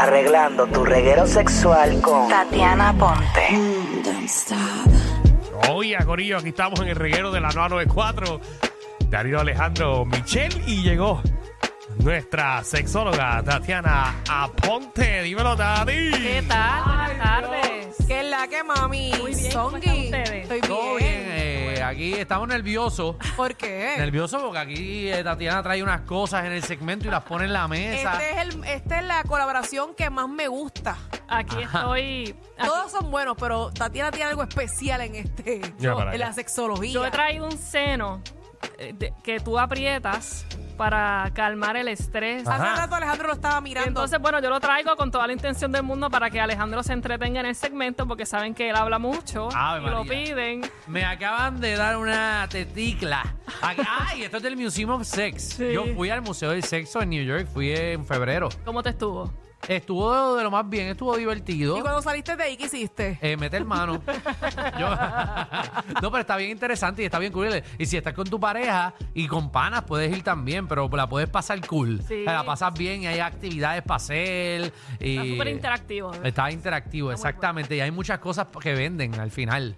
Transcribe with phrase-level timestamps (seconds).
[0.00, 3.48] Arreglando tu reguero sexual con Tatiana Ponte.
[5.70, 8.40] Oye, Corillo, aquí estamos en el reguero de la 994.
[9.10, 11.20] Darío Alejandro Michel y llegó
[11.98, 15.20] nuestra sexóloga Tatiana Aponte.
[15.22, 15.92] Dímelo, Tati.
[16.12, 16.82] ¿Qué tal?
[16.84, 17.96] Buenas tardes.
[18.08, 19.12] ¿Qué es la que, mami?
[19.20, 20.04] Muy bien, ¿cómo Songi.
[20.06, 20.30] ustedes?
[20.30, 21.24] Estoy Todo bien.
[21.26, 21.36] bien,
[21.80, 23.16] eh, aquí estamos nerviosos.
[23.36, 23.94] ¿Por qué?
[23.98, 27.52] Nerviosos porque aquí eh, Tatiana trae unas cosas en el segmento y las pone en
[27.52, 28.12] la mesa.
[28.12, 30.96] Este es el, esta es la colaboración que más me gusta.
[31.28, 32.34] Aquí estoy.
[32.58, 35.60] aquí- Todos son buenos, pero Tatiana tiene algo especial en este,
[35.94, 36.92] para en la sexología.
[36.92, 38.22] yo he traído un seno
[38.78, 40.44] eh, de- que tú aprietas
[40.80, 42.48] para calmar el estrés.
[42.48, 43.88] Hace rato Alejandro lo estaba Y mirando.
[43.88, 46.94] entonces, bueno, yo lo traigo con toda la intención del mundo para que Alejandro se
[46.94, 50.24] entretenga en el segmento porque saben que él habla mucho Ave y lo María.
[50.24, 50.62] piden.
[50.86, 53.22] Me acaban de dar una teticla.
[53.60, 55.42] Ay, esto es del Museum of Sex.
[55.58, 55.70] Sí.
[55.70, 58.48] Yo fui al Museo del Sexo en New York, fui en febrero.
[58.64, 59.30] ¿Cómo te estuvo?
[59.68, 61.78] Estuvo de lo más bien, estuvo divertido.
[61.78, 63.18] y cuando saliste de ahí, ¿qué hiciste?
[63.20, 64.00] Eh, meter mano.
[64.78, 64.88] Yo-
[66.02, 67.62] no, pero está bien interesante y está bien cool.
[67.78, 71.28] Y si estás con tu pareja y con panas, puedes ir también, pero la puedes
[71.28, 72.00] pasar cool.
[72.06, 72.22] Sí.
[72.22, 74.72] O sea, la pasas bien y hay actividades para hacer.
[74.98, 76.12] Y Está súper interactivo.
[76.24, 77.76] Está interactivo, exactamente.
[77.76, 79.76] Y hay muchas cosas que venden al final.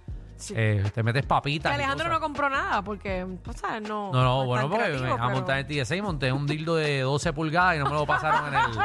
[0.50, 1.70] Eh, te metes papitas.
[1.70, 4.12] Que Alejandro no compró nada porque, o sea, no.
[4.12, 6.46] No, no, es bueno, porque creativo, me pero- montar en el TSA y monté un
[6.46, 8.78] dildo de 12 pulgadas y no me lo pasaron en el,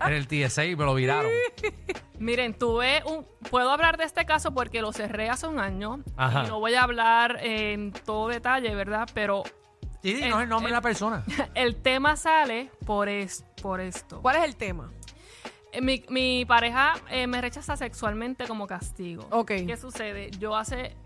[0.06, 1.30] en el TSA y me lo viraron.
[2.18, 3.26] Miren, tuve un.
[3.50, 6.00] Puedo hablar de este caso porque lo cerré hace un año.
[6.16, 6.44] Ajá.
[6.44, 9.08] Y no voy a hablar en todo detalle, ¿verdad?
[9.12, 9.42] Pero
[10.02, 11.24] Y no es el nombre de la persona.
[11.54, 14.20] el tema sale por, es, por esto.
[14.22, 14.92] ¿Cuál es el tema?
[15.80, 19.26] Mi, mi pareja eh, me rechaza sexualmente como castigo.
[19.30, 19.52] Ok.
[19.66, 20.30] ¿Qué sucede?
[20.38, 20.96] Yo hace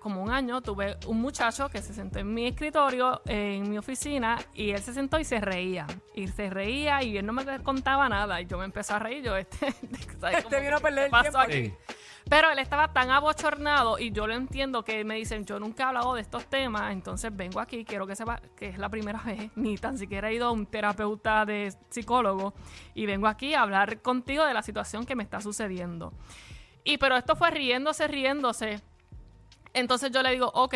[0.00, 3.78] como un año tuve un muchacho que se sentó en mi escritorio, eh, en mi
[3.78, 5.86] oficina, y él se sentó y se reía.
[6.14, 8.40] Y se reía y él no me contaba nada.
[8.40, 9.22] Y yo me empecé a reír.
[9.22, 9.66] Yo, este.
[10.36, 11.72] Este vino a perder ¿qué el tiempo aquí?
[12.28, 15.86] Pero él estaba tan abochornado y yo lo entiendo que me dicen, yo nunca he
[15.86, 19.50] hablado de estos temas, entonces vengo aquí, quiero que sepa que es la primera vez,
[19.54, 22.52] ni tan siquiera he ido a un terapeuta de psicólogo
[22.94, 26.12] y vengo aquí a hablar contigo de la situación que me está sucediendo.
[26.82, 28.80] Y pero esto fue riéndose, riéndose.
[29.72, 30.74] Entonces yo le digo, ok,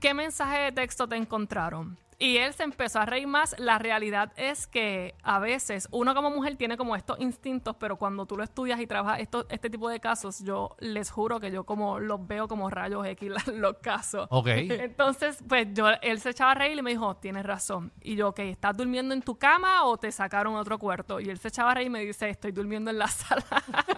[0.00, 1.96] ¿qué mensaje de texto te encontraron?
[2.20, 3.54] Y él se empezó a reír más.
[3.58, 8.26] La realidad es que a veces uno como mujer tiene como estos instintos, pero cuando
[8.26, 11.62] tú lo estudias y trabajas esto, este tipo de casos, yo les juro que yo
[11.64, 14.26] como los veo como rayos X los casos.
[14.30, 14.48] Ok.
[14.48, 17.92] Entonces, pues yo, él se echaba a reír y me dijo, tienes razón.
[18.02, 21.20] Y yo, ok, ¿estás durmiendo en tu cama o te sacaron a otro cuarto?
[21.20, 23.44] Y él se echaba a reír y me dice, estoy durmiendo en la sala.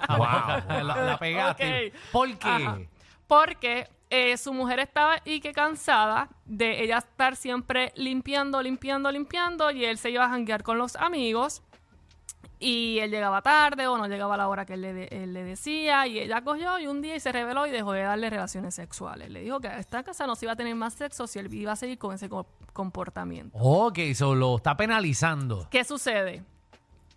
[0.09, 0.85] Ah, wow.
[0.85, 1.87] la, la pegaste.
[1.87, 1.95] Ok.
[2.13, 2.49] ¿Por qué?
[2.49, 2.79] Ajá.
[3.27, 9.71] Porque eh, su mujer estaba y que cansada de ella estar siempre limpiando, limpiando, limpiando
[9.71, 11.63] y él se iba a janguear con los amigos
[12.63, 15.33] y él llegaba tarde o no llegaba a la hora que él le, de- él
[15.33, 18.29] le decía y ella cogió y un día y se reveló y dejó de darle
[18.29, 19.31] relaciones sexuales.
[19.31, 21.53] Le dijo que a esta casa no se iba a tener más sexo si él
[21.55, 23.57] iba a seguir con ese co- comportamiento.
[23.59, 25.69] Ok, eso lo está penalizando.
[25.71, 26.45] ¿Qué sucede?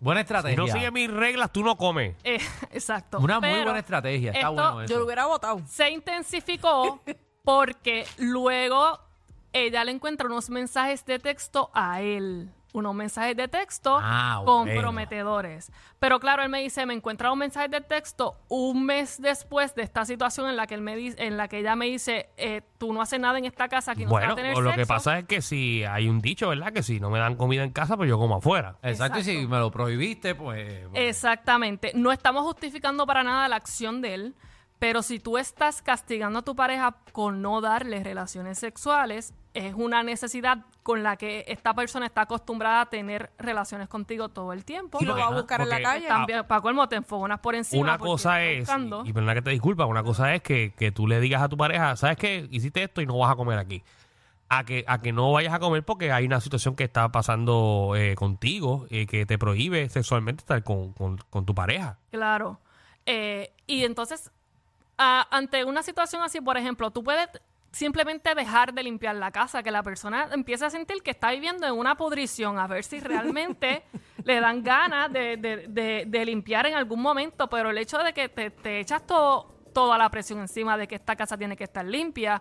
[0.04, 0.56] Buena Si estrategia.
[0.58, 2.14] no sigues mis reglas, tú no comes.
[2.24, 2.38] Eh,
[2.70, 3.18] exacto.
[3.18, 4.30] Una muy Pero buena estrategia.
[4.32, 4.92] Está esto- bueno eso.
[4.92, 5.60] Yo lo hubiera votado.
[5.66, 7.00] se intensificó
[7.44, 9.00] porque luego
[9.52, 12.50] ella le encuentra unos mensajes de texto a él.
[12.74, 14.64] Unos mensajes de texto Ah, bueno.
[14.74, 15.70] comprometedores.
[16.00, 19.82] Pero claro, él me dice, me encuentra un mensaje de texto un mes después de
[19.82, 22.62] esta situación en la que él me dice, en la que ella me dice, eh,
[22.78, 24.78] tú no haces nada en esta casa, aquí no Bueno, a tener o lo que
[24.78, 24.88] sexo".
[24.92, 26.72] pasa es que si hay un dicho, ¿verdad?
[26.72, 28.76] Que si no me dan comida en casa, pues yo como afuera.
[28.82, 30.88] Exacto, y si me lo prohibiste, pues.
[30.94, 31.92] Exactamente.
[31.94, 34.34] No estamos justificando para nada la acción de él,
[34.86, 40.02] pero si tú estás castigando a tu pareja con no darle relaciones sexuales, es una
[40.02, 44.98] necesidad con la que esta persona está acostumbrada a tener relaciones contigo todo el tiempo.
[45.00, 46.06] Y lo va a buscar en la calle.
[46.06, 47.82] También, para colmo, te enfogonas por encima.
[47.82, 49.06] Una cosa es, buscando.
[49.06, 51.48] y, y perdona que te disculpa, una cosa es que, que tú le digas a
[51.48, 52.46] tu pareja, ¿sabes qué?
[52.50, 53.82] Hiciste esto y no vas a comer aquí.
[54.50, 57.94] A que, a que no vayas a comer porque hay una situación que está pasando
[57.96, 61.96] eh, contigo eh, que te prohíbe sexualmente estar con, con- con tu pareja.
[62.10, 62.60] Claro.
[63.06, 64.30] Eh, y entonces,
[64.96, 67.28] ante una situación así, por ejemplo, tú puedes
[67.72, 71.66] simplemente dejar de limpiar la casa, que la persona empiece a sentir que está viviendo
[71.66, 73.82] en una pudrición, a ver si realmente
[74.24, 78.12] le dan ganas de, de- de- de limpiar en algún momento, pero el hecho de
[78.12, 81.64] que te, te echas todo, toda la presión encima de que esta casa tiene que
[81.64, 82.40] estar limpia,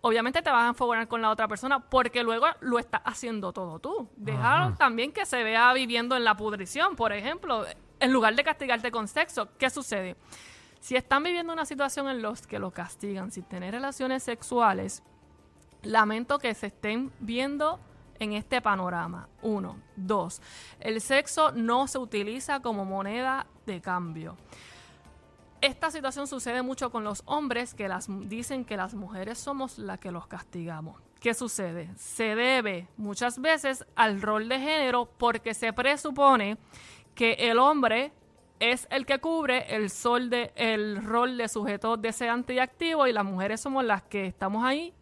[0.00, 3.80] obviamente te vas a enfogonar con la otra persona porque luego lo estás haciendo todo
[3.80, 4.08] tú.
[4.16, 7.66] Dejar también que se vea viviendo en la pudrición, por ejemplo,
[7.98, 9.50] en lugar de castigarte con sexo.
[9.58, 10.16] ¿Qué sucede?
[10.80, 15.02] Si están viviendo una situación en los que lo castigan sin tener relaciones sexuales,
[15.82, 17.78] lamento que se estén viendo
[18.18, 19.28] en este panorama.
[19.42, 19.78] Uno.
[19.96, 20.40] Dos.
[20.80, 24.36] El sexo no se utiliza como moneda de cambio.
[25.60, 29.98] Esta situación sucede mucho con los hombres que las, dicen que las mujeres somos las
[29.98, 31.00] que los castigamos.
[31.20, 31.90] ¿Qué sucede?
[31.98, 36.56] Se debe muchas veces al rol de género porque se presupone
[37.14, 38.12] que el hombre
[38.60, 43.12] es el que cubre el, sol de, el rol de sujeto deseante y activo y
[43.12, 44.94] las mujeres somos las que estamos ahí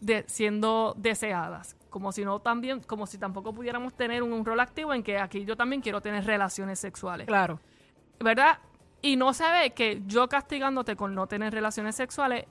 [0.00, 1.76] de- siendo deseadas.
[1.90, 5.18] Como si no también, como si tampoco pudiéramos tener un, un rol activo en que
[5.18, 7.26] aquí yo también quiero tener relaciones sexuales.
[7.26, 7.60] Claro.
[8.20, 8.58] ¿verdad?
[9.02, 12.44] Y no se ve que yo castigándote con no tener relaciones sexuales,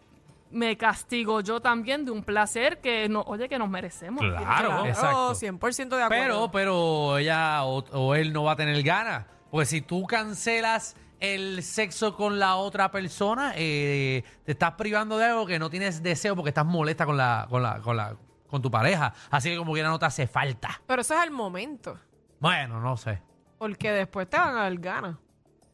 [0.51, 4.19] me castigo yo también de un placer que, no, oye, que nos merecemos.
[4.19, 4.43] Claro.
[4.43, 5.33] Claro, exacto.
[5.33, 6.09] 100% de acuerdo.
[6.09, 9.25] Pero, pero ella o, o él no va a tener ganas.
[9.51, 15.25] Porque si tú cancelas el sexo con la otra persona, eh, te estás privando de
[15.25, 18.15] algo que no tienes deseo porque estás molesta con la, con la, con la,
[18.47, 19.13] con tu pareja.
[19.29, 20.81] Así que como quiera no te hace falta.
[20.87, 21.99] Pero eso es el momento.
[22.39, 23.21] Bueno, no sé.
[23.57, 25.17] Porque después te van a dar ganas.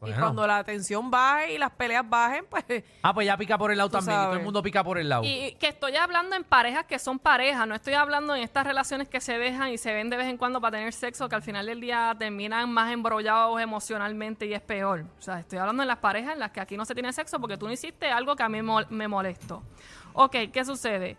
[0.00, 2.64] Y cuando la tensión baje y las peleas bajen, pues
[3.02, 4.16] Ah, pues ya pica por el lado también.
[4.16, 5.24] y todo el mundo pica por el lado.
[5.24, 9.08] Y que estoy hablando en parejas que son parejas, no estoy hablando en estas relaciones
[9.08, 11.42] que se dejan y se ven de vez en cuando para tener sexo, que al
[11.42, 15.04] final del día terminan más embrollados emocionalmente y es peor.
[15.18, 17.40] O sea, estoy hablando en las parejas en las que aquí no se tiene sexo
[17.40, 19.64] porque tú no hiciste algo que a mí mol- me molestó.
[20.12, 21.16] Ok, ¿qué sucede?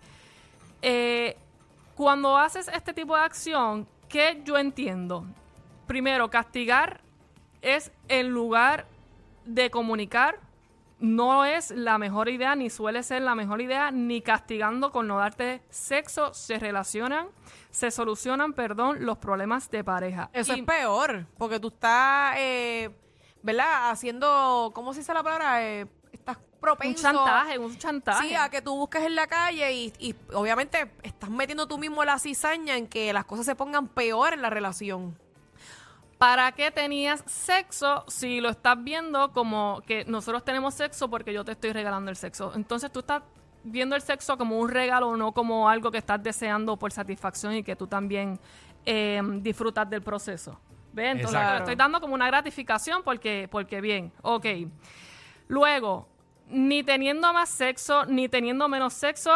[0.82, 1.36] Eh,
[1.96, 5.26] cuando haces este tipo de acción, ¿qué yo entiendo?
[5.86, 7.02] Primero, castigar
[7.62, 8.86] es el lugar
[9.46, 10.40] de comunicar.
[11.00, 15.18] No es la mejor idea, ni suele ser la mejor idea, ni castigando con no
[15.18, 17.28] darte sexo se relacionan,
[17.72, 20.30] se solucionan, perdón, los problemas de pareja.
[20.34, 21.26] eso Y- es peor.
[21.38, 22.90] Porque tú estás, eh,
[23.42, 23.92] ¿verdad?
[23.92, 25.64] Haciendo, ¿cómo se dice la palabra?
[25.64, 27.02] Eh, estás un propenso.
[27.02, 28.28] chantaje, un chantaje.
[28.28, 32.04] Sí, a que tú busques en la calle y, y obviamente estás metiendo tú mismo
[32.04, 35.18] la cizaña en que las cosas se pongan peor en la relación.
[36.20, 41.46] ¿Para qué tenías sexo si lo estás viendo como que nosotros tenemos sexo porque yo
[41.46, 42.52] te estoy regalando el sexo?
[42.56, 43.24] Entonces tú estás
[43.64, 47.64] viendo el sexo como un regalo, no como algo que estás deseando por satisfacción y
[47.64, 48.38] que tú también
[48.86, 50.60] eh, disfrutas del proceso.
[50.92, 51.12] ¿Ves?
[51.14, 51.48] Entonces Exacto.
[51.48, 54.46] te lo estoy dando como una gratificación porque, porque bien, ok.
[55.48, 56.10] Luego,
[56.50, 59.32] ni teniendo más sexo, ni teniendo menos sexo,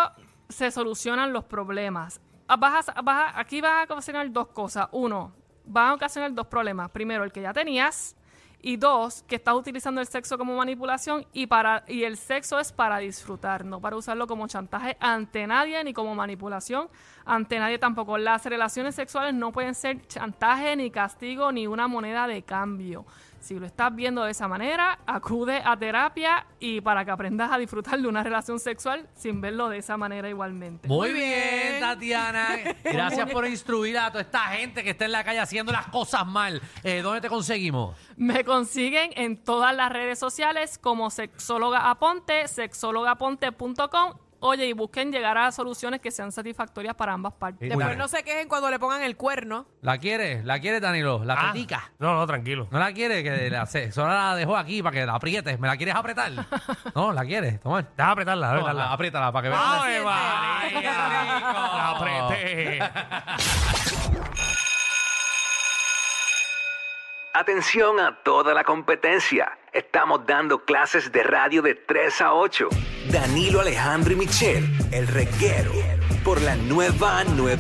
[0.50, 2.20] se solucionan los problemas.
[2.48, 4.88] Ah, Vas a- vas a- aquí vas a ocasionar dos cosas.
[4.92, 5.34] Uno,
[5.66, 6.90] van a ocasionar dos problemas.
[6.92, 8.16] Primero, el que ya tenías.
[8.66, 12.72] Y dos, que estás utilizando el sexo como manipulación y, para, y el sexo es
[12.72, 16.88] para disfrutar, no para usarlo como chantaje ante nadie ni como manipulación
[17.26, 18.18] ante nadie tampoco.
[18.18, 23.06] Las relaciones sexuales no pueden ser chantaje, ni castigo, ni una moneda de cambio.
[23.44, 27.58] Si lo estás viendo de esa manera, acude a terapia y para que aprendas a
[27.58, 30.88] disfrutar de una relación sexual sin verlo de esa manera igualmente.
[30.88, 31.82] Muy bien.
[31.82, 32.58] Tatiana.
[32.86, 36.26] Gracias por instruir a toda esta gente que está en la calle haciendo las cosas
[36.26, 36.62] mal.
[36.86, 37.98] Eh, ¿Dónde te conseguimos?
[38.16, 44.23] Me consiguen en todas las redes sociales como sexóloga aponte, sexólogaaponte.com.
[44.46, 47.62] Oye, y busquen llegar a soluciones que sean satisfactorias para ambas partes.
[47.62, 47.98] Después Dale.
[47.98, 49.66] no se quejen cuando le pongan el cuerno.
[49.82, 50.44] ¿La quieres?
[50.44, 51.24] ¿La quieres, Danilo?
[51.24, 51.92] ¿La Ah, petica?
[52.00, 52.68] no, no, tranquilo.
[52.70, 53.24] ¿No la quieres?
[53.24, 55.58] Que la, se- solo la dejo aquí para que la aprietes.
[55.60, 56.32] ¿Me la quieres apretar?
[56.94, 57.62] No, ¿la quieres?
[57.62, 57.84] Toma.
[57.84, 58.92] Deja apretarla, apretarla.
[58.92, 59.62] apriétala para que veas.
[59.64, 60.04] ¡Ave siente?
[60.04, 60.92] María!
[61.74, 62.80] La apreté.
[67.34, 69.58] Atención a toda la competencia.
[69.72, 72.70] Estamos dando clases de radio de 3 a 8.
[73.12, 75.74] Danilo Alejandro y Michelle, el reguero,
[76.24, 77.58] por la nueva 9.